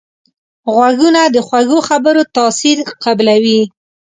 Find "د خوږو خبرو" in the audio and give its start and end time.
1.35-2.21